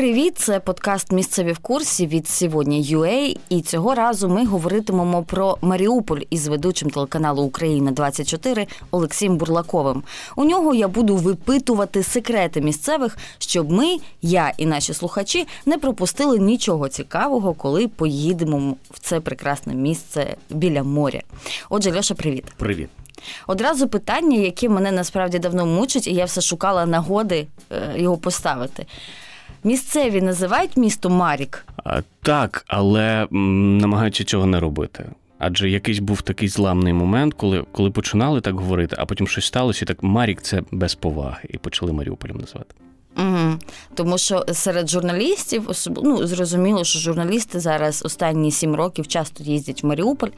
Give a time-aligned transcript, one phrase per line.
[0.00, 0.38] привіт!
[0.38, 3.36] Це подкаст Місцеві в курсі від сьогодні UA.
[3.48, 10.02] І цього разу ми говоритимемо про Маріуполь із ведучим телеканалу Україна 24 Олексієм Бурлаковим.
[10.36, 16.38] У нього я буду випитувати секрети місцевих, щоб ми, я і наші слухачі, не пропустили
[16.38, 21.20] нічого цікавого, коли поїдемо в це прекрасне місце біля моря.
[21.70, 22.44] Отже, Льоша, привіт.
[22.56, 22.88] Привіт.
[23.46, 28.86] Одразу питання, яке мене насправді давно мучить, і я все шукала нагоди е, його поставити.
[29.64, 31.64] Місцеві називають місто Марік.
[31.84, 35.04] А, Так, але м, намагаються цього не робити.
[35.38, 39.84] Адже якийсь був такий зламний момент, коли коли починали так говорити, а потім щось сталося,
[39.84, 42.74] і так Марік це без поваги, і почали Маріуполем називати.
[43.16, 43.58] Угу.
[43.94, 45.70] Тому що серед журналістів,
[46.04, 50.28] ну, зрозуміло, що журналісти зараз останні сім років часто їздять в Маріуполь,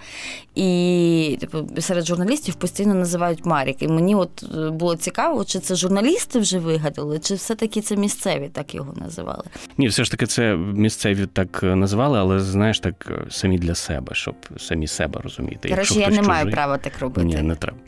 [0.54, 3.82] і типу, серед журналістів постійно називають Марік.
[3.82, 8.48] І мені от е, було цікаво, чи це журналісти вже вигадали, чи все-таки це місцеві
[8.52, 9.44] так його називали?
[9.78, 13.74] Ні, все ж таки, це місцеві так е, називали, але знаєш, так е, самі для
[13.74, 15.68] себе, щоб самі себе розуміти.
[15.68, 17.26] Коротше, я не маю права так робити.
[17.26, 17.78] Ні, не треба.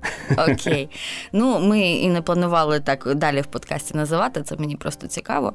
[0.52, 0.88] Окей.
[1.32, 4.42] Ну, ми і не планували так далі в подкасті називати.
[4.42, 5.52] Це мені просто цікаво.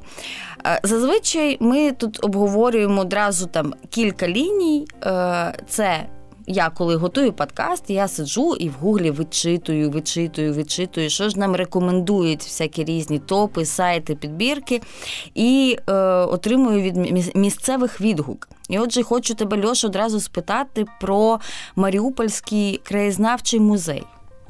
[0.66, 4.86] Е, зазвичай ми тут обговорюємо одразу там кілька ліній.
[5.04, 6.06] Е, це
[6.46, 11.56] я коли готую подкаст, я сиджу і в гуглі вичитую, вичитую, вичитую, що ж нам
[11.56, 14.80] рекомендують всякі різні топи, сайти, підбірки,
[15.34, 16.96] і е, отримую від
[17.36, 18.48] місцевих відгук.
[18.68, 21.40] І отже, хочу тебе, Льош, одразу спитати про
[21.76, 24.02] Маріупольський краєзнавчий музей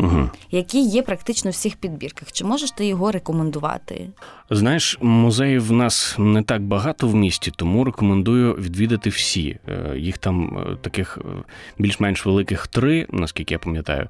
[0.02, 0.30] угу.
[0.50, 2.32] який є практично в всіх підбірках.
[2.32, 4.08] Чи можеш ти його рекомендувати?
[4.52, 9.58] Знаєш, музеїв в нас не так багато в місті, тому рекомендую відвідати всі.
[9.68, 11.22] Е, їх там е, таких е,
[11.78, 14.08] більш-менш великих три, наскільки я пам'ятаю.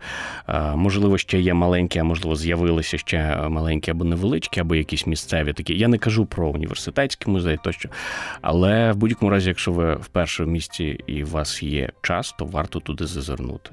[0.75, 5.79] Можливо, ще є маленькі, а можливо, з'явилися ще маленькі або невеличкі, або якісь місцеві такі.
[5.79, 7.89] Я не кажу про університетський музей тощо.
[8.41, 12.45] Але в будь-якому разі, якщо ви вперше в місті і у вас є час, то
[12.45, 13.71] варто туди зазирнути.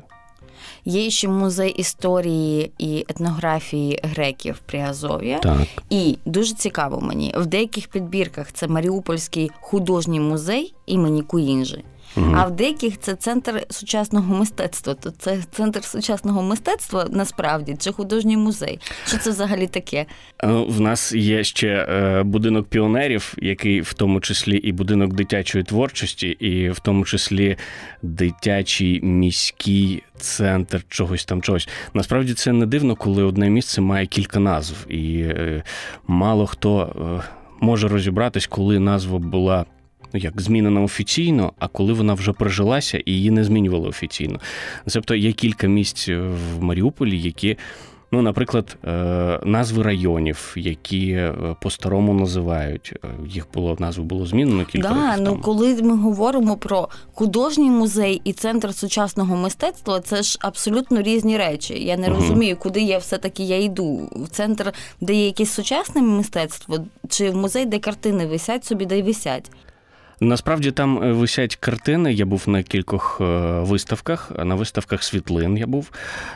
[0.85, 5.37] Є ще музей історії і етнографії греків при Азові.
[5.41, 5.57] Так.
[5.89, 11.83] І дуже цікаво мені в деяких підбірках це Маріупольський художній музей імені Куінжи.
[12.15, 12.33] Угу.
[12.35, 14.93] А в деяких це центр сучасного мистецтва.
[14.93, 18.79] То це центр сучасного мистецтва насправді чи художній музей.
[19.05, 20.05] Що це взагалі таке?
[20.43, 25.63] Е, в нас є ще е, будинок піонерів, який в тому числі і будинок дитячої
[25.63, 27.57] творчості, і в тому числі
[28.01, 31.69] дитячий міський центр чогось там чогось.
[31.93, 35.63] Насправді це не дивно, коли одне місце має кілька назв, і е,
[36.07, 37.23] мало хто
[37.59, 39.65] може розібратись, коли назва була
[40.13, 44.39] як змінена офіційно, а коли вона вже прижилася і її не змінювали офіційно.
[44.93, 47.57] Тобто є кілька місць в Маріуполі, які.
[48.11, 52.93] Ну, наприклад, е, назви районів, які е, по-старому називають.
[53.03, 57.69] Е, їх було назву було змінено кілька да, років ну коли ми говоримо про художній
[57.69, 61.85] музей і центр сучасного мистецтва, це ж абсолютно різні речі.
[61.85, 62.21] Я не угу.
[62.21, 64.09] розумію, куди я все-таки я йду.
[64.15, 66.77] В центр, де є якесь сучасне мистецтво,
[67.09, 69.51] чи в музей, де картини висять собі, де й висять.
[70.19, 72.13] Насправді там е, висять картини.
[72.13, 73.23] Я був на кількох е,
[73.59, 75.91] виставках, на виставках світлин я був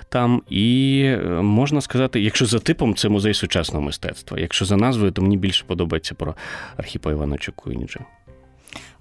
[0.10, 0.42] там.
[0.50, 4.40] І е, можна сказати, якщо за типом це музей сучасного мистецтва.
[4.40, 6.36] Якщо за назвою, то мені більше подобається про
[6.78, 8.00] Архіпа Івановича Куйніджа.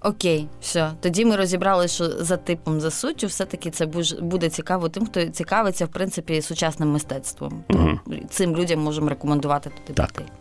[0.03, 0.91] Окей, все.
[1.01, 3.85] Тоді ми розібрали, що за типом, за суттю, все-таки це
[4.21, 7.63] буде цікаво тим, хто цікавиться, в принципі, сучасним мистецтвом.
[7.69, 7.99] Угу.
[8.29, 10.11] Цим людям можемо рекомендувати туди так.
[10.11, 10.31] піти.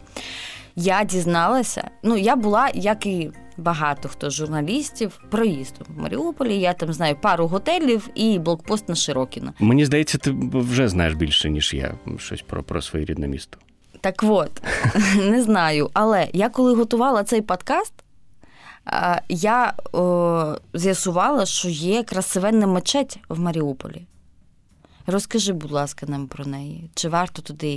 [0.76, 6.60] Я дізналася, ну я була, як і багато хто з журналістів проїздом в Маріуполі.
[6.60, 9.52] Я там знаю пару готелів і блокпост на Широкіно.
[9.58, 13.58] Мені здається, ти вже знаєш більше ніж я щось про, про своє рідне місто.
[14.00, 14.62] Так от
[15.16, 15.90] не знаю.
[15.92, 17.92] Але я коли готувала цей подкаст.
[19.28, 24.06] Я о, з'ясувала, що є красивенна мечеть в Маріуполі.
[25.06, 26.90] Розкажи, будь ласка, нам про неї.
[26.94, 27.72] Чи варто туди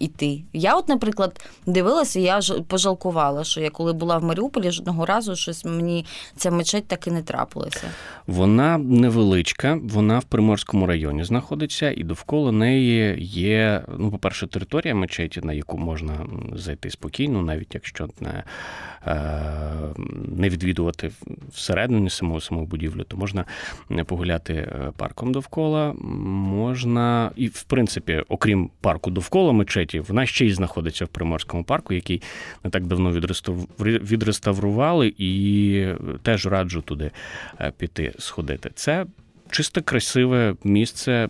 [0.00, 0.42] йти?
[0.52, 5.64] Я, от, наприклад, дивилася, я пожалкувала, що я коли була в Маріуполі, жодного разу щось
[5.64, 6.06] мені
[6.36, 7.90] ця мечеть так і не трапилася.
[8.26, 15.40] Вона невеличка, вона в Приморському районі знаходиться, і довкола неї є, ну, по-перше, територія мечеті,
[15.40, 18.44] на яку можна зайти спокійно, навіть якщо не
[19.06, 19.20] е,
[20.36, 21.10] не відвідувати
[21.52, 23.44] всередині самого самого будівлю, то можна
[24.06, 25.94] погуляти е, парком довкола
[26.58, 31.94] можна, і, в принципі, окрім парку довкола мечеті, вона ще й знаходиться в Приморському парку,
[31.94, 32.22] який
[32.64, 33.12] не так давно
[33.80, 35.86] відреставрували, і
[36.22, 37.10] теж раджу туди
[37.60, 38.70] е, піти сходити.
[38.74, 39.06] Це
[39.50, 41.28] чисто красиве місце,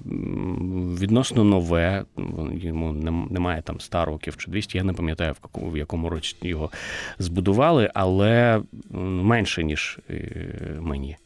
[1.01, 2.05] відносно нове.
[2.53, 2.93] Йому
[3.31, 6.71] немає там 100 років чи 200, Я не пам'ятаю, в якому, в якому році його
[7.19, 11.17] збудували, але менше ніж е, мені.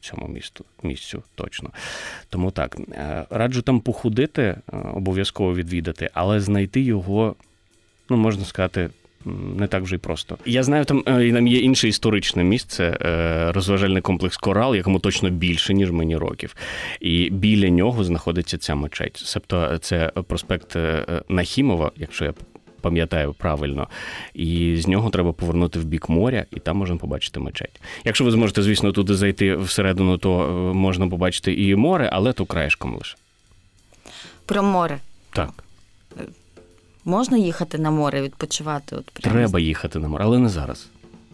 [0.00, 1.70] Цьому місту місцю точно.
[2.28, 4.60] Тому так е, раджу там походити, е,
[4.94, 7.34] обов'язково відвідати, але знайти його,
[8.10, 8.90] ну можна сказати,
[9.56, 10.38] не так вже й просто.
[10.46, 12.96] Я знаю, там е, там є інше історичне місце,
[13.54, 16.56] розважальний комплекс Корал, якому точно більше, ніж мені років.
[17.00, 19.16] І біля нього знаходиться ця мечеть.
[19.16, 20.76] Себто це проспект
[21.28, 22.34] Нахімова, якщо я.
[22.80, 23.88] Пам'ятаю правильно,
[24.34, 27.80] і з нього треба повернути в бік моря, і там можна побачити мечеть.
[28.04, 30.30] Якщо ви зможете, звісно, туди зайти всередину, то
[30.74, 33.16] можна побачити і море, але то краєшком лише.
[34.46, 34.98] Про море.
[35.32, 35.64] Так.
[37.04, 38.96] Можна їхати на море, відпочивати?
[38.96, 39.36] От прямо?
[39.36, 40.88] Треба їхати на море, але не зараз.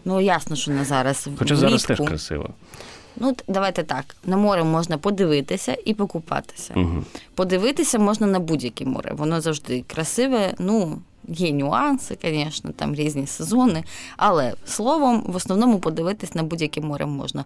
[0.05, 1.29] Ну, ясно, що не зараз.
[1.37, 1.69] Хоча влітку.
[1.69, 2.49] зараз теж красиво.
[3.17, 4.15] Ну, давайте так.
[4.25, 6.73] На море можна подивитися і покупатися.
[6.75, 7.03] Угу.
[7.35, 9.11] Подивитися можна на будь-яке море.
[9.13, 10.53] Воно завжди красиве.
[10.59, 13.83] Ну, є нюанси, звісно, там різні сезони.
[14.17, 17.45] Але словом, в основному подивитись на будь-яке море можна.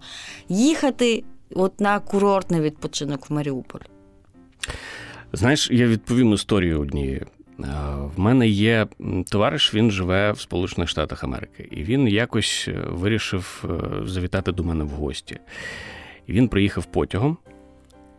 [0.49, 1.23] Їхати
[1.55, 3.81] от на курортний відпочинок в Маріуполь.
[5.33, 7.25] Знаєш, я відповім історію однією.
[8.15, 8.87] В мене є
[9.29, 14.63] товариш, він живе в Сполучених Штатах Америки, і він якось е, вирішив е, завітати до
[14.63, 15.39] мене в гості.
[16.29, 17.37] Він приїхав потягом,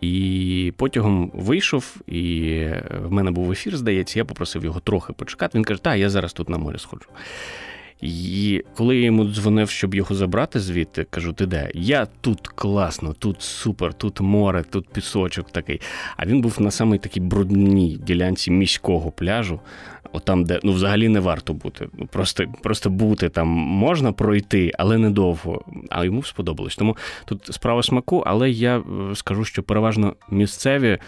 [0.00, 5.58] і потягом вийшов, і е, в мене був ефір, здається, я попросив його трохи почекати.
[5.58, 7.06] Він каже, так, я зараз тут на морі сходжу.
[8.02, 11.70] І коли я йому дзвонив, щоб його забрати звідти, кажу, ти де?
[11.75, 15.81] Я тут класно, тут супер, тут море, тут пісочок такий.
[16.17, 19.61] А він був на самій такій брудній ділянці міського пляжу,
[20.12, 21.88] отам, де ну взагалі не варто бути.
[21.99, 25.64] Ну, просто просто бути там можна пройти, але недовго.
[25.91, 26.76] А йому сподобалось.
[26.76, 28.82] Тому тут справа смаку, але я е,
[29.14, 30.99] скажу, що переважно місцеві.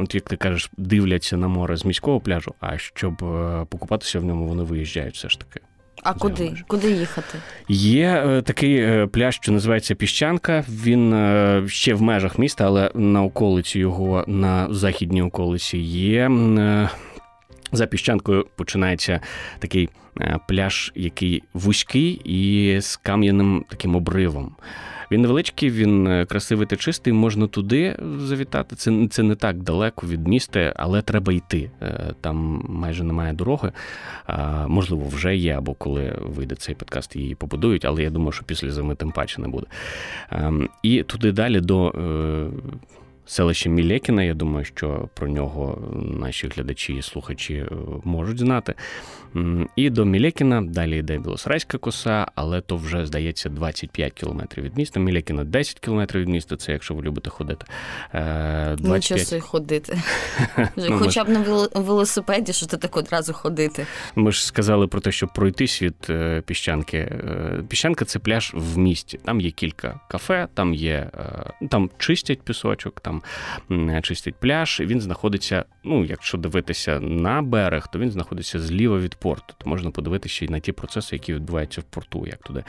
[0.00, 4.24] От як ти кажеш, дивляться на море з міського пляжу, а щоб е, покупатися в
[4.24, 5.60] ньому, вони виїжджають все ж таки.
[6.02, 6.54] А куди?
[6.66, 7.38] Куди їхати?
[7.68, 10.64] Є е, такий е, пляж, що називається Піщанка.
[10.68, 16.30] Він е, ще в межах міста, але на околиці його, на західній околиці є.
[17.72, 19.20] За піщанкою починається
[19.58, 19.88] такий
[20.48, 24.56] пляж, який вузький і з кам'яним таким обривом.
[25.10, 28.76] Він невеличкий, він е, красивий та чистий, можна туди завітати.
[28.76, 31.70] Це це не так далеко від міста, але треба йти.
[31.82, 33.72] Е, там майже немає дороги.
[34.66, 38.70] Можливо, вже є, або коли вийде цей подкаст, її побудують, але я думаю, що після
[38.70, 39.66] зими тим паче не буде.
[40.30, 42.46] Ем, і туди далі до е,
[43.28, 44.22] селище Мілекіна.
[44.22, 47.68] Я думаю, що про нього наші глядачі і слухачі е,
[48.04, 48.74] можуть знати.
[49.76, 55.00] І до Мілекіна далі йде Білосрайська коса, але то вже здається 25 кілометрів від міста.
[55.00, 56.56] Мілекіна 10 кілометрів від міста.
[56.56, 57.66] Це якщо ви любите ходити.
[58.12, 59.10] 25...
[59.10, 59.98] Е, Нічого ходити.
[60.76, 63.86] ну, Хоча б на велосипеді, що ти так одразу ходити.
[64.14, 67.12] Ми ж сказали про те, щоб пройтись від е, піщанки.
[67.68, 69.20] Піщанка це пляж в місті.
[69.24, 71.10] Там є кілька кафе, там є
[71.70, 73.00] там чистять пісочок.
[73.00, 73.17] там
[74.02, 74.80] чистить пляж.
[74.80, 79.54] Він знаходиться, ну, якщо дивитися на берег, то він знаходиться зліва від порту.
[79.58, 82.64] То можна подивитися і на ті процеси, які відбуваються в порту, як туди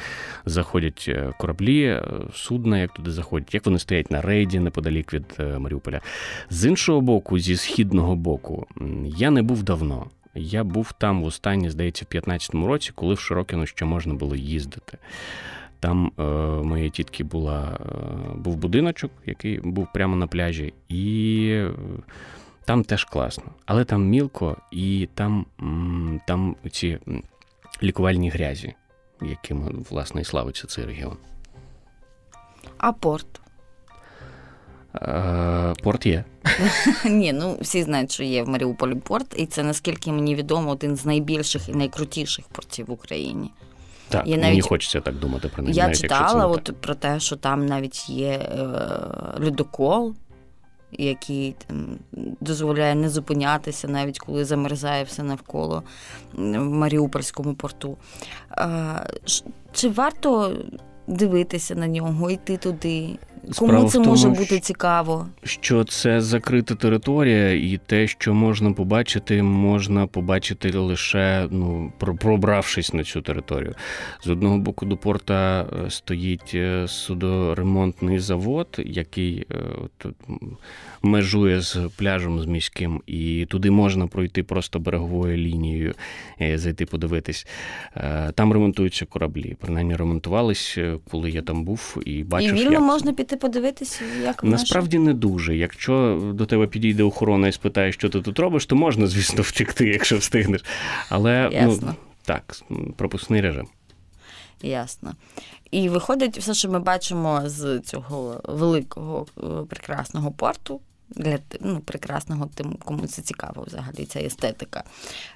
[0.45, 2.03] заходять е, кораблі, е,
[2.33, 6.01] судна, як туди заходять, як вони стоять на рейді неподалік від е, Маріуполя.
[6.49, 8.67] З іншого боку, зі східного боку,
[9.17, 10.07] я не був давно.
[10.35, 14.35] Я був там в останній, здається, в 15-му році, коли в Широкіно ще можна було
[14.35, 14.97] їздити.
[15.79, 16.23] Там е,
[16.63, 21.71] моєї тітки була, е, був будиночок, який був прямо на пляжі, і е,
[22.65, 23.43] там теж класно.
[23.65, 25.45] Але там мілко, і там
[26.27, 26.99] там ці
[27.83, 28.73] лікувальні грязі,
[29.21, 31.17] якими, власне, і славиться цей регіон.
[32.77, 33.41] А порт?
[34.95, 36.23] Е, порт є.
[37.05, 40.95] Ні, ну всі знають, що є в Маріуполі порт, і це наскільки мені відомо один
[40.95, 43.51] з найбільших і найкрутіших портів в Україні.
[44.09, 45.75] Так, я навіть, Мені хочеться так думати про неї.
[45.75, 46.75] Я навіть, читала от так.
[46.75, 48.67] про те, що там навіть є е,
[49.45, 50.15] льодокол,
[50.91, 51.97] який там,
[52.41, 55.83] дозволяє не зупинятися, навіть коли замерзає все навколо
[56.33, 57.97] в Маріупольському порту.
[58.57, 59.05] Е,
[59.73, 60.57] чи варто
[61.09, 63.17] дивитися на нього, йти туди?
[63.57, 65.27] Кому це тому, може бути цікаво?
[65.43, 73.03] Що це закрита територія, і те, що можна побачити, можна побачити лише ну, пробравшись на
[73.03, 73.75] цю територію.
[74.23, 80.13] З одного боку до порта е, стоїть е, судоремонтний завод, який е, от,
[81.01, 85.93] межує з пляжем з міським, і туди можна пройти просто береговою лінією,
[86.55, 87.47] зайти подивитись.
[88.35, 89.55] Там ремонтуються кораблі.
[89.61, 90.77] Принаймні ремонтувались
[91.11, 92.55] коли я там був і бачив.
[92.55, 92.81] І вільно як...
[92.81, 95.07] можна піти подивитися, як насправді наше?
[95.07, 95.57] не дуже.
[95.57, 99.87] Якщо до тебе підійде охорона і спитає, що ти тут робиш, то можна, звісно, втекти,
[99.87, 100.65] якщо встигнеш.
[101.09, 101.87] Але ну, Ясно.
[101.87, 101.93] ну
[102.25, 102.55] так,
[102.97, 103.67] пропускний режим.
[104.61, 105.15] Ясно.
[105.71, 110.81] І виходить, все, що ми бачимо з цього великого е, прекрасного порту,
[111.15, 114.83] для ну, прекрасного тим, кому це цікаво взагалі, ця естетика.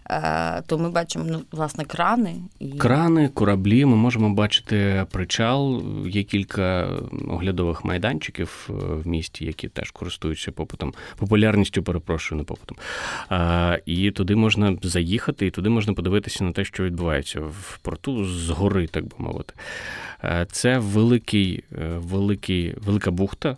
[0.09, 2.35] Е, То ми бачимо ну, власне крани.
[2.59, 2.71] І...
[2.71, 3.85] Крани, кораблі.
[3.85, 5.83] Ми можемо бачити причал.
[6.07, 6.89] Є кілька
[7.27, 12.77] оглядових майданчиків е, в місті, які теж користуються попитом, популярністю, перепрошую, не попитом.
[13.31, 18.25] Е, і туди можна заїхати, і туди можна подивитися на те, що відбувається в порту
[18.25, 19.53] згори, так би мовити.
[20.23, 23.57] Е, це великий, е, великий, велика бухта.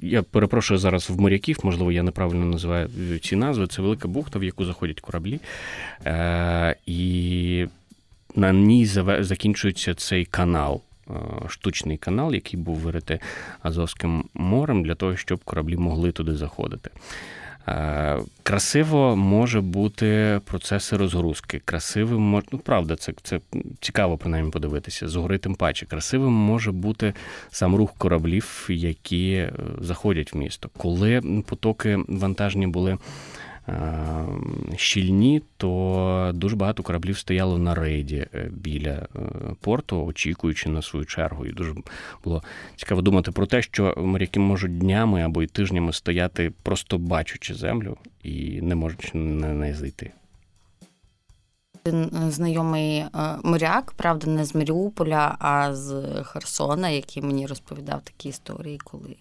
[0.00, 2.88] Я перепрошую зараз в моряків, можливо, я неправильно називаю
[3.22, 3.66] ці назви.
[3.66, 5.40] Це велика бухта, в яку заходять кораблі.
[6.06, 7.66] Е, І
[8.34, 8.86] на ній
[9.20, 11.12] закінчується цей канал, е,
[11.48, 13.20] штучний канал, який був вирити
[13.62, 16.90] Азовським морем, для того, щоб кораблі могли туди заходити.
[17.68, 21.60] Е, красиво може бути процеси розгрузки.
[21.64, 23.40] Красивим може, ну правда, це це
[23.80, 25.08] цікаво принаймні подивитися.
[25.08, 25.86] Згори тим паче.
[25.86, 27.14] Красивим може бути
[27.50, 30.70] сам рух кораблів, які е, заходять в місто.
[30.76, 32.98] Коли потоки вантажні були
[34.76, 39.08] щільні, то дуже багато кораблів стояло на рейді е, біля е,
[39.60, 41.46] порту, очікуючи на свою чергу.
[41.46, 41.74] І дуже
[42.24, 42.42] було
[42.76, 47.96] цікаво думати про те, що моряки можуть днями або й тижнями стояти, просто бачучи землю
[48.22, 50.12] і не можуть на неї зайти.
[52.28, 53.04] Знайомий
[53.42, 59.16] моряк, правда, не з Маріуполя, а з Херсона, який мені розповідав такі історії, коли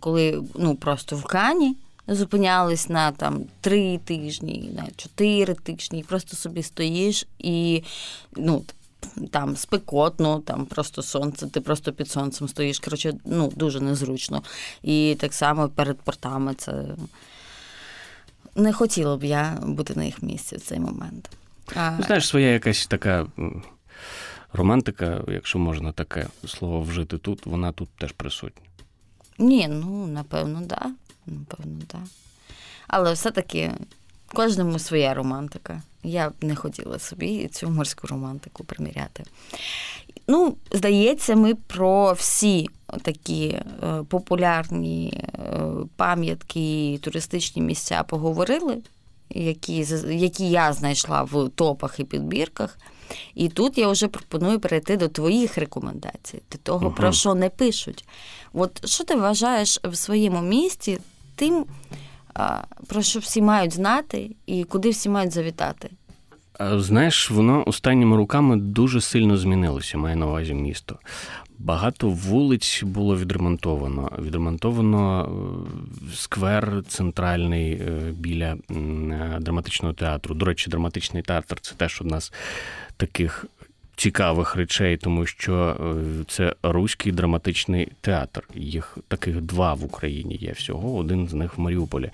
[0.00, 1.76] коли ну просто в Кані
[2.08, 7.82] зупинялись на там три тижні, на чотири тижні, і просто собі стоїш і
[8.36, 8.64] ну.
[9.30, 12.78] Там спекотно, там просто сонце, ти просто під сонцем стоїш.
[12.78, 14.42] Коротше, ну дуже незручно.
[14.82, 16.84] І так само перед портами це
[18.54, 21.30] не хотіла б я бути на їх місці в цей момент.
[21.74, 21.98] А...
[22.06, 23.26] Знаєш, своя якась така
[24.52, 28.66] романтика, якщо можна таке слово вжити тут, вона тут теж присутня.
[29.38, 30.68] Ні, ну напевно, так.
[30.68, 30.90] Да.
[31.26, 32.00] Напевно, так.
[32.88, 33.72] Але все-таки
[34.32, 35.82] кожному своя романтика.
[36.02, 39.24] Я б не хотіла собі цю морську романтику приміряти.
[40.28, 42.68] Ну, здається, ми про всі
[43.02, 43.64] такі е,
[44.08, 45.60] популярні е,
[45.96, 48.78] пам'ятки, туристичні місця поговорили,
[49.30, 52.78] які які я знайшла в топах і підбірках.
[53.34, 57.50] І тут я вже пропоную перейти до твоїх рекомендацій, до того, uh про що не
[57.50, 58.04] пишуть.
[58.52, 60.98] От що ти вважаєш в своєму місті
[61.36, 61.64] тим,
[62.86, 65.90] про що всі мають знати і куди всі мають завітати.
[66.60, 70.98] Знаєш, воно останніми роками дуже сильно змінилося, має на увазі місто.
[71.58, 74.10] Багато вулиць було відремонтовано.
[74.18, 75.28] Відремонтовано
[76.08, 80.34] е, сквер центральний е, біля е, драматичного театру.
[80.34, 82.32] До речі, драматичний театр це теж одна з
[82.96, 83.46] таких
[83.96, 88.42] цікавих речей, тому що е, це руський драматичний театр.
[88.54, 92.10] Їх таких два в Україні є всього, один з них в Маріуполі.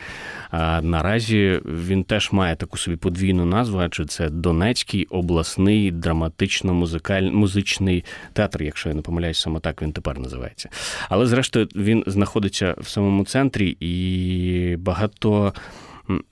[0.50, 8.62] А наразі він теж має таку собі подвійну назву, адже це Донецький обласний драматично-музичний театр,
[8.62, 10.68] якщо я не помиляюсь, саме так він тепер називається.
[11.08, 15.52] Але зрештою він знаходиться в самому центрі і багато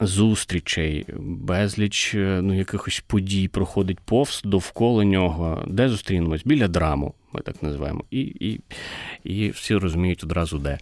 [0.01, 6.45] зустрічей, безліч е, ну, якихось подій проходить повз довкола нього, де зустрінемось?
[6.45, 8.61] Біля драму, ми так називаємо, і і,
[9.25, 10.79] і всі розуміють одразу де.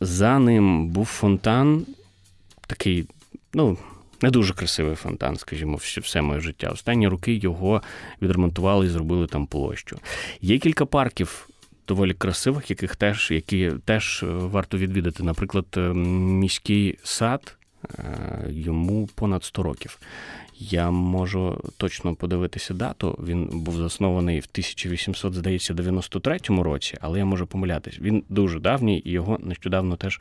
[0.00, 1.86] За ним був фонтан,
[2.66, 3.06] такий,
[3.54, 3.78] ну.
[4.22, 6.68] Не дуже красивий фонтан, скажімо, все моє життя.
[6.68, 7.82] Останні роки його
[8.22, 9.98] відремонтували і зробили там площу.
[10.40, 11.48] Є кілька парків
[11.88, 15.22] доволі красивих, яких теж які теж е, варто відвідати.
[15.22, 17.59] Наприклад, е, міський сад Е,
[18.48, 19.98] йому понад 100 років.
[20.58, 23.18] Я можу точно подивитися дату.
[23.26, 28.00] Він був заснований в 1800, здається, 93 році, але я можу помилятись.
[28.00, 30.20] Він дуже давній і його нещодавно теж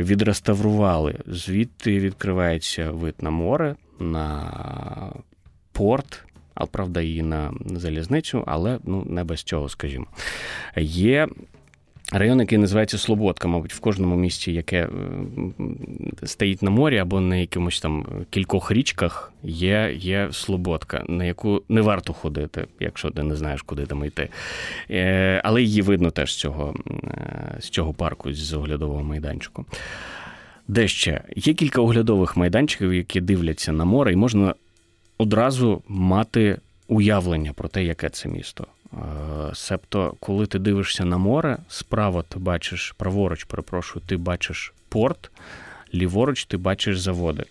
[0.00, 1.14] відреставрували.
[1.26, 5.12] Звідти відкривається вид на море, на
[5.72, 6.24] порт.
[6.54, 10.06] А правда, і на залізницю, але ну не без цього, скажімо.
[10.76, 11.28] Є
[12.12, 14.88] Район, який називається Слободка, мабуть, в кожному місті, яке е,
[16.26, 21.80] стоїть на морі або на якомусь там кількох річках, є є Слободка, на яку не
[21.80, 24.28] варто ходити, якщо ти не знаєш, куди там йти.
[24.90, 29.64] Е, але її видно теж з цього, е, з цього парку, з оглядового майданчику.
[30.68, 31.20] Де ще?
[31.36, 34.54] Є кілька оглядових майданчиків, які дивляться на море, і можна
[35.18, 36.58] одразу мати
[36.88, 38.66] уявлення про те, яке це місто.
[39.54, 45.30] Себто, коли ти дивишся на море, справа ти бачиш, праворуч, перепрошую, ти бачиш порт,
[45.94, 47.44] ліворуч ти бачиш заводи.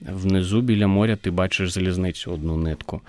[0.00, 3.00] Внизу біля моря ти бачиш залізницю одну нитку.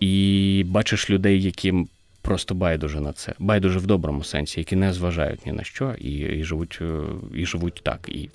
[0.00, 1.88] І бачиш людей, яким
[2.22, 6.10] просто байдуже на це, байдуже в доброму сенсі, які не зважають ні на що і
[6.10, 7.02] і, живуть е,
[7.34, 8.08] і живуть так.
[8.08, 8.30] І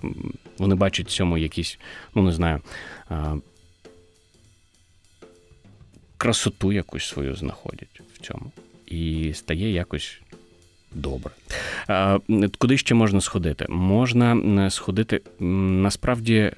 [0.58, 1.80] вони бачать в цьому якісь,
[2.16, 2.62] ну не знаю,
[6.18, 8.52] красоту якусь свою знаходять в цьому.
[8.92, 10.22] І стає якось.
[10.96, 11.32] Добре.
[12.58, 13.66] Куди ще можна сходити?
[13.70, 16.52] Можна сходити насправді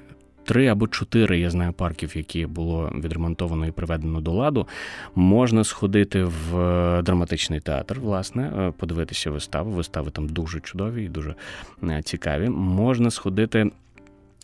[0.44, 4.68] три або чотири, я знаю, парків, які було відремонтовано і приведено до ладу.
[5.14, 9.70] Можна сходити в е, драматичний театр, власне, е, подивитися виставу.
[9.70, 11.34] Вистави там дуже чудові і дуже
[11.82, 12.48] е, цікаві.
[12.48, 13.70] Можна сходити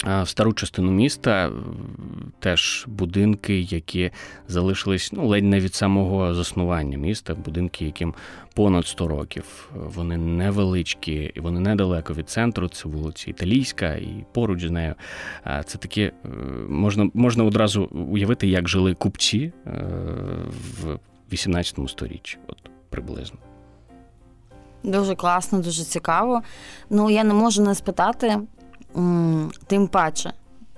[0.04, 1.52] в стару частину міста
[2.38, 4.10] теж будинки, які
[4.48, 8.14] залишились ну, ледь не від самого заснування міста, будинки, яким
[8.54, 9.70] понад 100 років.
[9.74, 12.68] Вони невеличкі і вони недалеко від центру.
[12.68, 14.94] Це вулиця Італійська, і поруч з нею.
[15.64, 16.12] Це такі е,
[16.68, 19.70] можна можна одразу уявити, як жили купці е,
[20.80, 20.98] в
[21.32, 23.38] 18 сторіччі, от приблизно.
[24.82, 26.42] Дуже класно, дуже цікаво.
[26.90, 28.38] Ну я не можу не спитати.
[29.66, 30.32] Тим паче,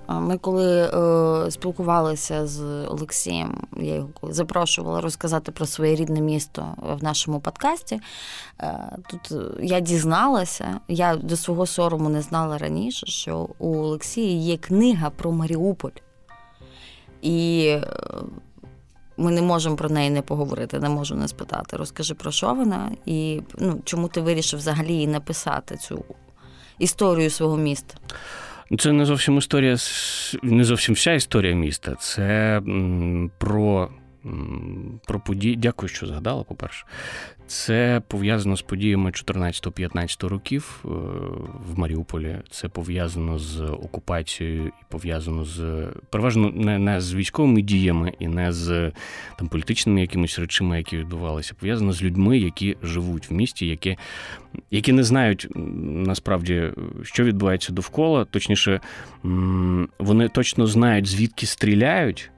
[0.09, 7.05] ми коли е, спілкувалися з Олексієм, я його запрошувала розказати про своє рідне місто в
[7.05, 8.01] нашому подкасті.
[8.61, 14.57] Е, тут я дізналася, я до свого сорому не знала раніше, що у Олексія є
[14.57, 15.91] книга про Маріуполь.
[17.23, 17.85] І е,
[19.17, 21.77] ми не можемо про неї не поговорити, не можу не спитати.
[21.77, 26.05] Розкажи про що вона і ну, чому ти вирішив взагалі написати цю
[26.83, 27.95] історію свого міста?
[28.79, 29.77] Це не зовсім історія,
[30.43, 31.95] не зовсім вся історія міста.
[31.95, 32.61] Це
[33.39, 33.89] про
[35.07, 35.57] про події.
[35.57, 36.87] Дякую, що згадала, по-перше.
[37.47, 40.89] Це пов'язано з подіями 14-15 років е,
[41.69, 42.39] в Маріуполі.
[42.51, 48.53] Це пов'язано з окупацією і пов'язано з переважно не, не з військовими діями і не
[48.53, 48.93] з
[49.39, 51.55] там політичними якимись речами, які відбувалися.
[51.61, 53.99] Пов'язано з людьми, які живуть в місті, які
[54.71, 56.71] які не знають насправді,
[57.03, 58.25] що відбувається довкола.
[58.25, 58.81] Точніше,
[59.99, 62.31] вони точно знають, звідки стріляють.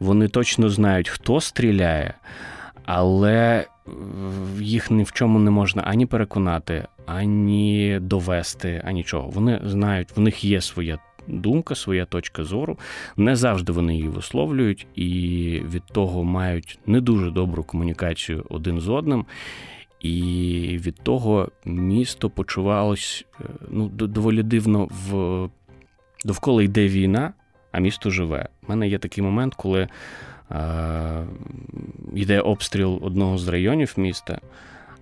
[0.00, 2.14] Вони точно знають, хто стріляє,
[2.84, 3.66] але
[4.60, 9.28] їх ні в чому не можна ані переконати, ані довести, ані чого.
[9.28, 12.78] Вони знають, в них є своя думка, своя точка зору.
[13.16, 18.88] Не завжди вони її висловлюють, і від того мають не дуже добру комунікацію один з
[18.88, 19.26] одним.
[20.00, 25.48] І від того місто почувалось е, ну, доволі дивно в
[26.24, 27.32] довкола йде війна,
[27.76, 28.48] а місто живе.
[28.62, 29.88] У мене є такий момент, коли
[32.14, 34.40] йде обстріл одного з районів міста,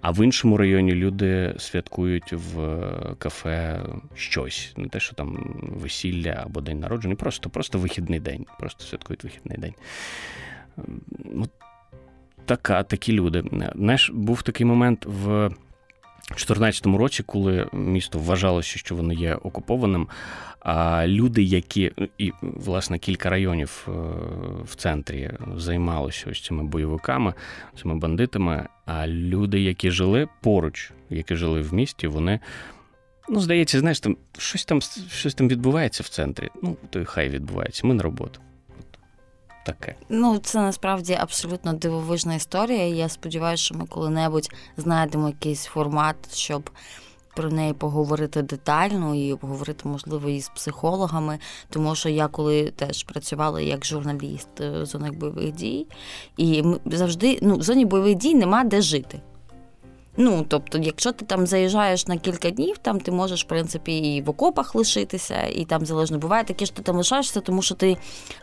[0.00, 3.80] а в іншому районі люди святкують в е, кафе
[4.14, 4.74] щось.
[4.76, 8.46] Не те, що там весілля або день народження, просто просто вихідний день.
[8.58, 9.74] Просто святкують вихідний день.
[11.42, 11.50] От
[12.44, 13.44] така, Такі люди.
[13.74, 15.50] Знаєш, був такий момент в.
[16.24, 20.08] У 2014 році, коли місто вважалося, що воно є окупованим,
[20.64, 23.92] а люди, які і власне кілька районів е,
[24.64, 27.34] в центрі займалися ось цими бойовиками,
[27.82, 28.68] цими бандитами.
[28.86, 32.40] А люди, які жили поруч, які жили в місті, вони.
[33.28, 36.50] Ну, здається, знаєш, там щось там щось там відбувається в центрі.
[36.62, 37.86] Ну, то й хай відбувається.
[37.86, 38.40] Ми на роботу.
[39.66, 39.94] Таке.
[40.08, 42.86] Ну, це насправді абсолютно дивовижна історія.
[42.86, 46.70] Я сподіваюся, що ми коли-небудь знайдемо якийсь формат, щоб
[47.36, 51.38] про неї поговорити детально і поговорити, можливо, і з психологами,
[51.70, 55.86] тому що я коли теж працювала як журналіст в зонах бойових дій,
[56.36, 59.20] і завжди ну, в зоні бойових дій нема де жити.
[60.16, 64.22] Ну, тобто, якщо ти там заїжджаєш на кілька днів, там ти можеш, в принципі, і
[64.22, 67.96] в окопах лишитися, і там залежно буває таке, що ти там лишаєшся, тому що ти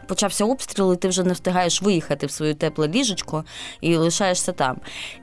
[0.07, 3.45] почався обстріл, і ти вже не встигаєш виїхати в своє тепле ліжечко
[3.81, 4.77] і лишаєшся там.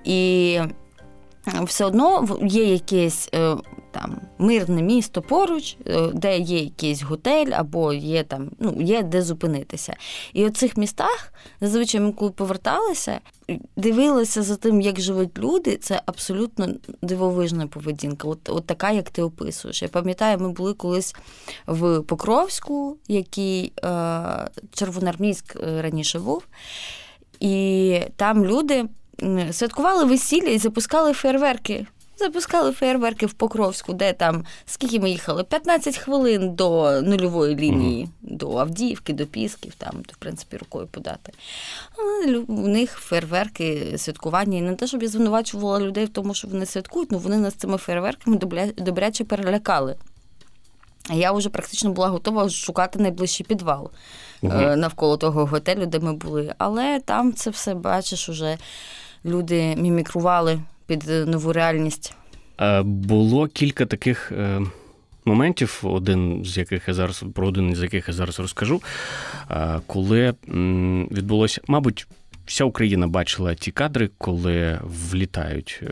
[0.05, 0.61] І
[1.65, 3.57] все одно є якесь е,
[3.91, 9.23] там мирне місто поруч, е, де є якийсь готель, або є там, ну, є де
[9.23, 9.97] зупинитися.
[10.33, 13.21] І у цих містах, зазвичай, ми коли поверталися,
[13.77, 16.69] дивилися за тим, як живуть люди, це абсолютно
[17.03, 18.29] дивовижна поведінка.
[18.29, 19.83] От от така, як ти описуєш.
[19.83, 21.15] Я пам'ятаю, ми були колись
[21.67, 23.91] в Покровську, який е,
[24.73, 26.47] Червоноармійськ раніше був,
[27.41, 28.85] і там люди
[29.53, 31.87] святкували весілля і запускали фейерверки
[32.19, 35.45] запускали фейерверки в Покровську, де там скільки ми їхали?
[35.45, 41.33] 15 хвилин до нульової лінії, mm до Авдіївки, до Пісків, там, в принципі, рукою подати.
[41.97, 44.59] Але У них фейерверки, святкування.
[44.59, 47.55] І не те, щоб я звинувачувала людей в тому, що вони святкують, ну вони нас
[47.55, 48.39] цими фейерверками
[48.77, 49.97] добряче перелякали.
[51.09, 53.91] А Я вже практично була готова шукати найближчий підвал
[54.43, 54.77] угу.
[54.77, 56.55] навколо того готелю, де ми були.
[56.59, 58.59] Але там це все бачиш, уже
[59.25, 62.15] люди мімікрували під нову реальність.
[62.85, 64.33] Було кілька таких.
[64.33, 64.61] Е,
[65.25, 68.83] моментів, один з яких я зараз про один з яких я зараз розкажу,
[69.87, 70.35] коли
[71.13, 72.07] відбулося, мабуть,
[72.49, 75.89] Вся Україна бачила ті кадри, коли влітають е,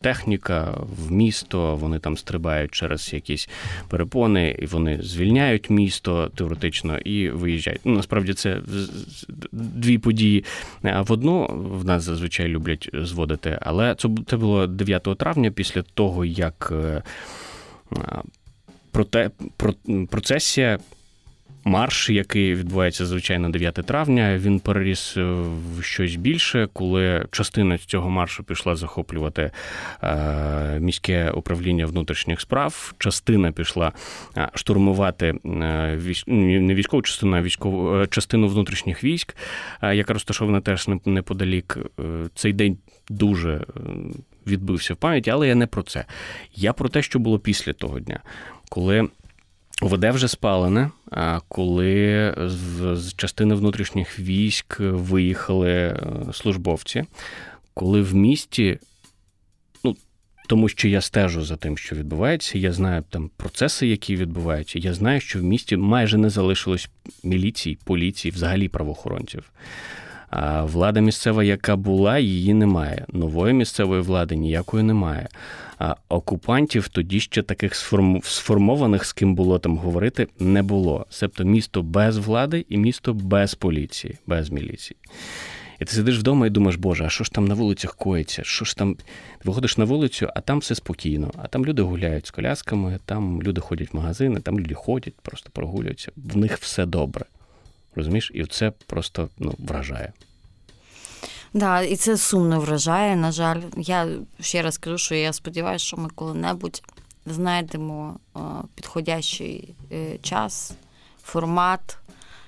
[0.00, 3.48] техніка в місто, вони там стрибають через якісь
[3.88, 7.80] перепони, і вони звільняють місто теоретично і виїжджають.
[7.84, 8.60] Ну, Насправді це
[9.52, 10.44] дві події
[10.82, 11.46] в одну
[11.80, 13.58] в нас зазвичай люблять зводити.
[13.60, 17.02] Але це це було 9 травня після того, як е,
[18.90, 19.30] проте,
[20.10, 20.78] процесія
[21.66, 25.22] марш, який відбувається звичайно 9 травня, він переріс е,
[25.76, 29.50] в щось більше, коли частина цього маршу пішла захоплювати
[30.02, 32.94] е, міське управління внутрішніх справ.
[32.98, 33.92] Частина пішла
[34.36, 39.36] е, штурмувати не військову частину, а військову частину внутрішніх військ,
[39.82, 41.78] яка розташована теж неподалік.
[42.34, 43.64] Цей день дуже.
[44.46, 46.04] Відбився в пам'яті, але я не про це.
[46.54, 48.20] Я про те, що було після того дня,
[48.68, 49.08] коли
[49.82, 50.90] ОВД вже спалене,
[51.48, 52.34] коли
[52.94, 55.96] з частини внутрішніх військ виїхали е,
[56.32, 57.04] службовці,
[57.74, 58.78] коли в місті,
[59.84, 59.96] ну
[60.48, 64.78] тому що я стежу за тим, що відбувається, я знаю там процеси, які відбуваються.
[64.78, 66.88] Я знаю, що в місті майже не залишилось
[67.22, 69.50] міліції, поліції, взагалі правоохоронців.
[70.30, 73.06] А влада місцева, яка була, її немає.
[73.12, 75.28] Нової місцевої влади ніякої немає.
[76.08, 77.74] Окупантів тоді ще таких
[78.22, 81.06] сформованих, з ким було там говорити, не було.
[81.10, 84.96] Себто місто без влади і місто без поліції, без міліції.
[85.80, 88.44] І ти сидиш вдома і думаєш, Боже, а що ж там на вулицях коїться?
[88.44, 88.96] Що ж там?
[89.44, 91.30] виходиш на вулицю, а там все спокійно.
[91.36, 95.50] А там люди гуляють з колясками, там люди ходять в магазини, там люди ходять, просто
[95.52, 96.12] прогулюються.
[96.16, 97.24] В них все добре.
[97.94, 98.30] Розумієш?
[98.34, 100.12] І це просто ну, вражає.
[101.56, 103.16] Да, і це сумно вражає.
[103.16, 104.08] На жаль, я
[104.40, 106.82] ще раз кажу, що я сподіваюся, що ми коли-небудь
[107.26, 108.18] знайдемо
[108.74, 110.72] підходящий е, час,
[111.22, 111.98] формат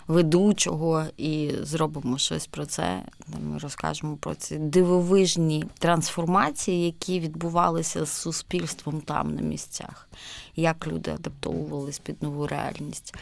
[0.07, 3.03] ведучого і зробимо щось про це.
[3.41, 10.09] Ми розкажемо про ці дивовижні трансформації, які відбувалися з суспільством там на місцях,
[10.57, 13.15] як люди адаптовувались під нову реальність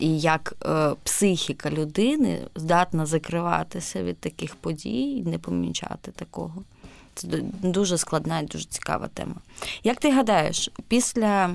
[0.00, 6.62] і як е, психіка людини здатна закриватися від таких подій і не помічати такого.
[7.14, 7.28] Це
[7.62, 9.34] дуже складна і дуже цікава тема.
[9.84, 11.50] Як ти гадаєш, після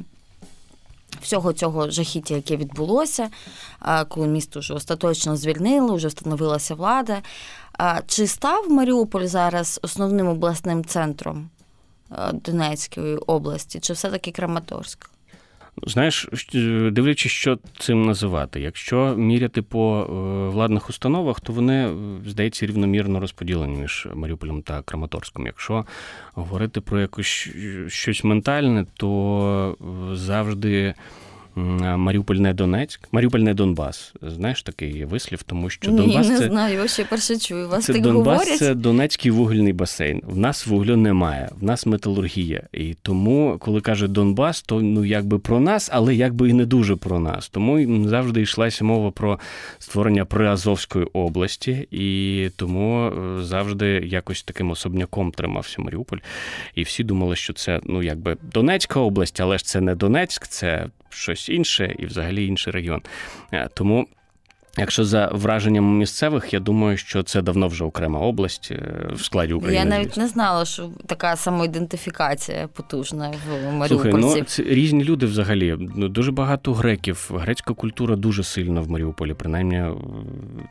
[1.21, 3.29] всього цього жахіття, яке відбулося,
[4.07, 7.21] коли місто вже остаточно звільнили, вже встановилася влада,
[8.07, 11.49] чи став Маріуполь зараз основним обласним центром
[12.11, 15.09] е, Донецької області, чи все-таки Краматорськ?
[15.83, 16.29] Знаєш,
[16.91, 18.61] дивлячись, що цим називати.
[18.61, 24.81] Якщо міряти по е, владних установах, то вони, е, здається, рівномірно розподілені між Маріуполем та
[24.81, 25.45] Краматорськом.
[25.45, 25.85] Якщо
[26.33, 27.49] говорити про якось
[27.87, 30.93] щось ментальне, то е, завжди.
[31.55, 34.13] Маріуполь не Донецьк, Маріуполь не Донбас.
[34.21, 36.47] Знаєш такий вислів, тому що Ні, Донбас не це...
[36.47, 37.69] знаю, я ще перше чую.
[37.69, 38.59] Вас це так Донбас говорять?
[38.59, 40.21] це Донецький вугільний басейн.
[40.25, 42.63] В нас вуглю немає, в нас металургія.
[42.73, 46.95] І тому, коли каже Донбас, то ну якби про нас, але якби і не дуже
[46.95, 47.49] про нас.
[47.49, 49.39] Тому завжди йшлася мова про
[49.79, 56.17] створення Приазовської області, і тому е, завжди якось таким особняком тримався Маріуполь.
[56.75, 60.87] І всі думали, що це ну якби Донецька область, але ж це не Донецьк, це
[61.15, 63.01] щось інше і взагалі інший регіон.
[63.53, 64.07] Е, тому.
[64.77, 69.53] Якщо за враженням місцевих, я думаю, що це давно вже окрема область е, в складі
[69.53, 69.79] України.
[69.79, 74.11] Я навіть не знала, що така самоідентифікація потужна в Маріуполі.
[74.11, 75.77] Слухай, ну це різні люди взагалі.
[75.95, 77.31] Ну, дуже багато греків.
[77.33, 79.83] Грецька культура дуже сильна в Маріуполі, принаймні,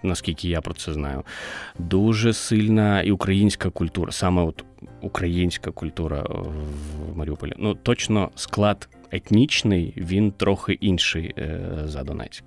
[0.02, 1.22] наскільки я про це знаю.
[1.78, 4.64] Дуже сильна і українська культура, саме от
[5.00, 7.52] українська культура в Маріуполі.
[7.58, 12.44] Ну точно склад етнічний, він трохи інший е, за Донецьк.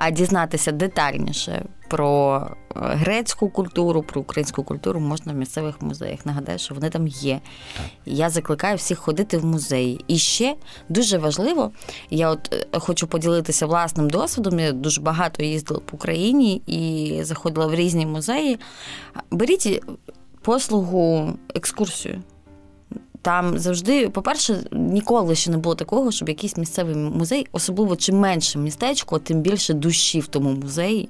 [0.00, 6.26] А дізнатися детальніше про е, грецьку культуру, про українську культуру можна в місцевих музеях.
[6.26, 7.40] Нагадаю, що вони там є.
[8.06, 10.04] Я закликаю всіх ходити в музеї.
[10.08, 10.56] І ще
[10.88, 11.70] дуже важливо,
[12.10, 14.58] я от е, хочу поділитися власним досвідом.
[14.58, 18.58] Я дуже багато їздила по Україні і заходила в різні музеї.
[19.30, 19.82] Беріть
[20.42, 22.22] послугу екскурсію
[23.22, 28.58] там завжди, по-перше, ніколи ще не було такого, щоб якийсь місцевий музей, особливо чим менше
[28.58, 31.08] містечко, тим більше душі в тому музеї.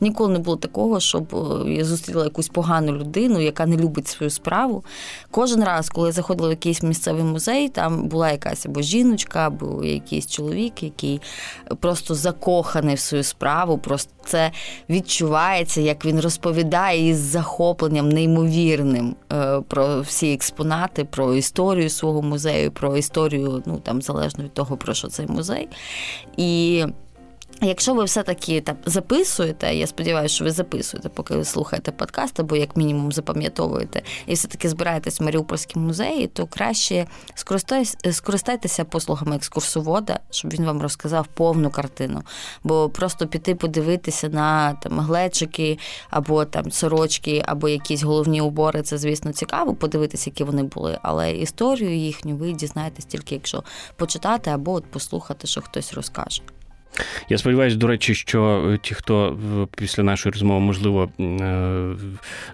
[0.00, 4.30] Ніколи не було такого, щоб е, я зустріла якусь погану людину, яка не любить свою
[4.30, 4.84] справу.
[5.30, 9.84] Кожен раз, коли я заходила в якийсь місцевий музей, там була якась або жіночка, або
[9.84, 11.20] якийсь чоловік, який
[11.80, 13.78] просто закоханий в свою справу.
[13.78, 14.50] Просто це
[14.90, 22.70] відчувається, як він розповідає із захопленням неймовірним е, про всі експонати, про історію свого музею,
[22.70, 25.68] про історію, ну там залежно від того, про що цей музей.
[26.36, 26.84] І
[27.64, 32.56] Якщо ви все-таки там записуєте, я сподіваюся, що ви записуєте, поки ви слухаєте подкаст, або
[32.56, 37.06] як мінімум запам'ятовуєте, і все-таки збираєтесь в Маріупольському музеї, то краще
[38.10, 42.22] скористайтеся послугами екскурсовода, щоб він вам розказав повну картину.
[42.64, 45.78] Бо просто піти подивитися на там глечики,
[46.10, 50.98] або там сорочки, або якісь головні убори, це, звісно, цікаво, подивитися, які вони були.
[51.02, 53.64] Але історію їхню ви дізнаєтесь тільки якщо
[53.96, 56.42] почитати або от послухати, що хтось розкаже.
[57.28, 59.38] Я сподіваюся, до речі, що е, ті, хто
[59.76, 61.96] після нашої розмови, можливо, е,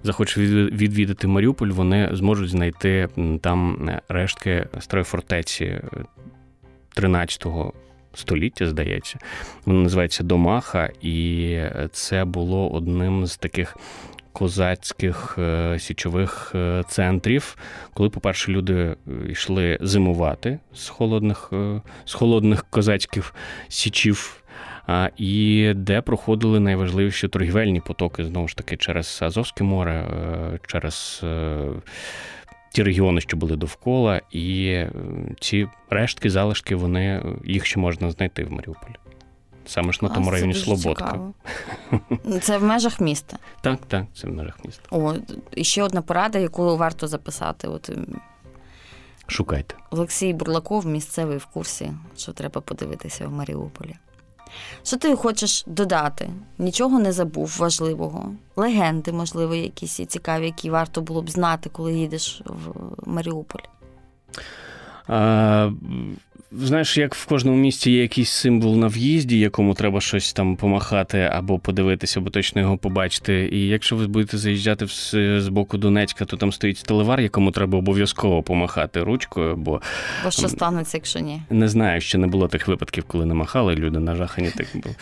[0.02, 3.08] захоче відвідати Маріуполь, вони зможуть знайти
[3.42, 5.80] там рештки старої фортеці
[6.94, 7.46] 13
[8.14, 9.18] століття, здається.
[9.66, 11.58] Вона називається Домаха, і
[11.92, 13.76] це було одним з таких
[14.32, 17.56] козацьких е, січових е, центрів,
[17.94, 18.96] коли, по-перше, люди е,
[19.28, 21.52] йшли зимувати з холодних,
[22.04, 23.34] з холодних козацьких
[23.68, 24.42] січів.
[25.16, 30.08] І де проходили найважливіші торгівельні потоки знову ж таки через Азовське море,
[30.66, 31.24] через
[32.72, 34.82] ті регіони, що були довкола, і
[35.40, 38.94] ці рештки, залишки, вони їх ще можна знайти в Маріуполі.
[39.68, 41.20] Саме ж на тому районі Слободка.
[42.42, 43.38] Це в межах міста.
[43.60, 44.82] Так, так, це в межах міста.
[44.90, 45.14] О,
[45.50, 47.68] і ще одна порада, яку варто записати.
[47.68, 47.90] От
[49.26, 49.74] Шукайте.
[49.90, 53.94] Олексій Бурлаков, місцевий в курсі, що треба подивитися в Маріуполі.
[54.82, 56.30] Що ти хочеш додати?
[56.58, 58.34] Нічого не забув важливого.
[58.56, 62.72] Легенди, можливо, якісь цікаві, які варто було б знати, коли їдеш в
[63.10, 63.62] Маріуполь.
[65.06, 65.70] А,
[66.52, 71.18] Знаєш, як в кожному місті є якийсь символ на в'їзді, якому треба щось там помахати
[71.32, 73.48] або подивитися, або точно його побачити.
[73.52, 74.86] І якщо ви будете заїжджати
[75.40, 79.56] з боку Донецька, то там стоїть телевар, якому треба обов'язково помахати ручкою.
[79.56, 79.80] Бо
[80.24, 81.42] Бо що станеться, якщо ні?
[81.50, 84.94] Не знаю, ще не було тих випадків, коли не махали, люди нажахані так були.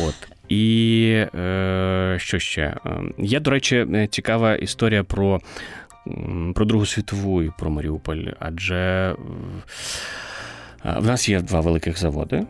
[0.00, 0.14] От.
[0.48, 2.76] І е, що ще?
[2.84, 5.40] Ем, є, до речі, цікава історія про,
[6.54, 9.14] про Другу світову і про Маріуполь, адже.
[10.84, 12.46] В нас є два великих заводи,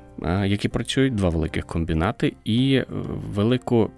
[0.46, 2.86] які працюють, два великих комбінати і е,
[3.34, 3.90] велику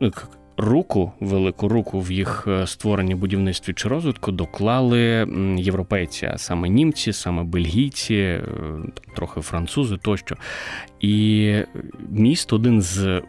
[0.00, 0.12] ну,
[0.56, 7.12] руку, велику руку в їх е, створенні будівництві чи розвитку доклали європейці, а саме німці,
[7.12, 8.42] саме бельгійці, е,
[9.16, 10.36] трохи французи тощо.
[11.00, 11.54] І
[12.10, 13.22] міст один з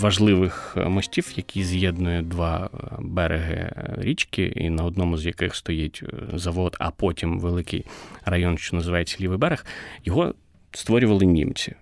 [0.00, 6.02] важливих мостів, який з'єднує два береги річки, і на одному з яких стоїть
[6.34, 7.84] завод, а потім великий
[8.24, 9.66] район, що називається Лівий берег,
[10.04, 10.34] його
[10.72, 11.74] створювали німці.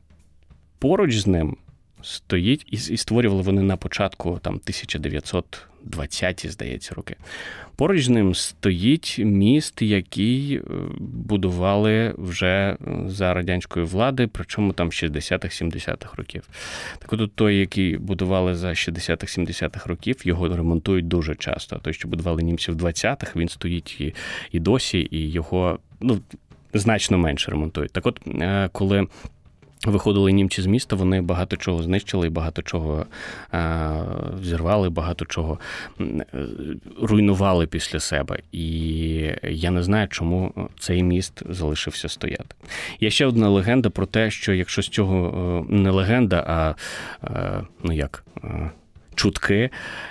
[0.78, 1.56] Поруч з ним
[2.02, 7.16] стоїть, і створювали вони на початку там 1920-ті, здається, роки.
[7.76, 10.62] Поруч з ним стоїть міст, який е,
[10.98, 16.48] будували вже за радянської влади, причому там 60-х-70-х років.
[16.98, 21.78] Так от той, який будували за 60-х-70-х років, його ремонтують дуже часто.
[21.78, 24.14] Той, що будували німці в 20-х, він стоїть і,
[24.52, 26.20] і досі, і його ну,
[26.74, 27.92] значно менше ремонтують.
[27.92, 29.06] Так от, е, коли
[29.86, 33.06] Виходили німці з міста, вони багато чого знищили, багато чого
[33.54, 34.04] е,
[34.42, 35.58] зірвали, багато чого
[37.02, 38.38] руйнували після себе.
[38.52, 38.64] І
[39.42, 42.54] я не знаю, чому цей міст залишився стояти.
[43.00, 46.74] Є ще одна легенда про те, що якщо з цього е, не легенда, а
[47.24, 48.24] е, ну як
[49.14, 49.70] чутки,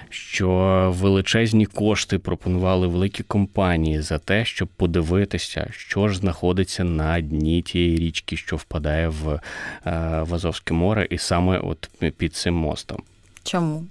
[0.09, 0.49] що
[0.95, 7.97] величезні кошти пропонували великі компанії за те, щоб подивитися, що ж знаходиться на дні тієї
[7.97, 9.39] річки, що впадає в, е,
[10.21, 13.03] в Азовське море, і саме от під цим мостом.
[13.43, 13.85] Чому?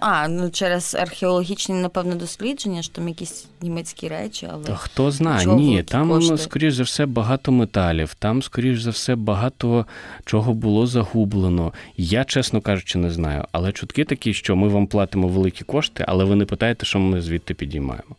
[0.00, 4.64] А, ну через археологічні, напевно, дослідження, що там якісь німецькі речі, але.
[4.64, 6.38] Та хто знає, ні, там, кошти?
[6.38, 9.86] скоріш за все, багато металів, там, скоріш за все, багато
[10.24, 11.72] чого було загублено.
[11.96, 13.44] Я, чесно кажучи, не знаю.
[13.52, 17.20] Але чутки такі, що ми вам платимо великі кошти, але ви не питаєте, що ми
[17.22, 18.16] звідти підіймаємо.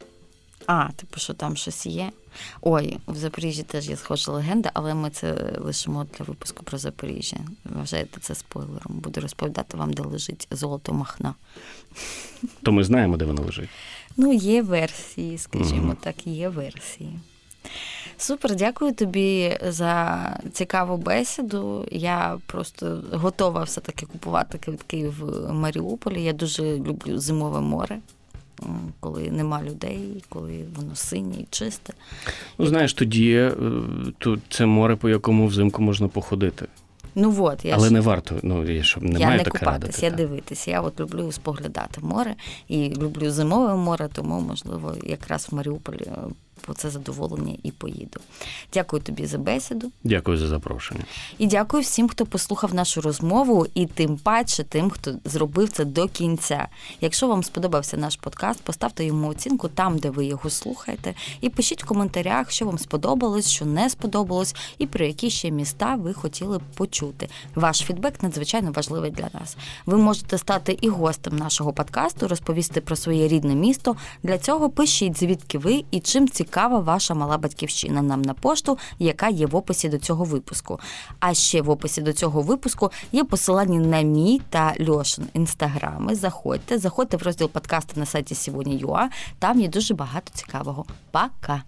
[0.68, 2.10] А, типу, що там щось є?
[2.62, 7.38] Ой, в Запоріжжі теж є схожа легенда, але ми це лишимо для випуску про Запоріжжя.
[7.66, 9.00] Вважаєте це спойлером.
[9.00, 11.34] Буду розповідати вам, де лежить золото Махна.
[12.64, 13.70] То ми знаємо, де воно лежить.
[14.18, 17.20] Ну, є версії, скажімо mm так, є версії.
[18.18, 21.88] Супер, дякую тобі за цікаву бесіду.
[21.92, 26.24] Я просто готова все-таки купувати квитки в Маріуполі.
[26.24, 28.00] Я дуже люблю зимове море.
[29.00, 31.94] Коли нема людей, коли воно синє і чисте.
[32.58, 33.54] Ну, знаєш, тоді е,
[34.18, 36.66] тут це море, по якому взимку можна походити.
[37.16, 37.94] Ну от, я Але ж...
[37.94, 40.06] не варто, ну я щоб не я маю не так купатись, радити.
[40.06, 40.72] я дивитися.
[40.72, 42.36] Я от люблю споглядати море
[42.68, 46.18] і люблю зимове море, тому можливо якраз в Маріуполі е,
[46.62, 48.20] по це задоволення і поїду.
[48.74, 49.92] Дякую тобі за бесіду.
[50.04, 51.04] Дякую за запрошення.
[51.38, 56.08] І дякую всім, хто послухав нашу розмову, і тим паче тим, хто зробив це до
[56.08, 56.68] кінця.
[57.02, 61.84] Якщо вам сподобався наш подкаст, поставте йому оцінку там, де ви його слухаєте, і пишіть
[61.84, 66.58] в коментарях, що вам сподобалось, що не сподобалось, і про які ще міста ви хотіли
[66.58, 67.30] б почути.
[67.56, 69.58] Ваш фідбек надзвичайно важливий для нас.
[69.86, 73.96] Ви можете стати і гостем нашого подкасту, розповісти про своє рідне місто.
[74.24, 79.30] Для цього пишіть, звідки ви і чим цікава ваша мала батьківщина нам на пошту, яка
[79.30, 80.80] є в описі до цього випуску.
[81.20, 86.16] А ще в описі до цього випуску є посилання на мій та Льошин інстаграми.
[86.16, 89.08] Заходьте, заходьте в розділ подкасту на сайті Сьогодні.ua,
[89.40, 90.86] Там є дуже багато цікавого.
[91.12, 91.64] Пока!